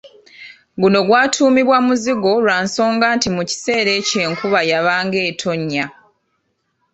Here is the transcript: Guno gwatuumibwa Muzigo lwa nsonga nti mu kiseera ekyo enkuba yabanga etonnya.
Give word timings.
Guno 0.79 0.99
gwatuumibwa 1.07 1.77
Muzigo 1.87 2.31
lwa 2.43 2.57
nsonga 2.65 3.05
nti 3.15 3.27
mu 3.35 3.43
kiseera 3.49 3.91
ekyo 3.99 4.19
enkuba 4.27 4.59
yabanga 4.69 5.19
etonnya. 5.29 5.85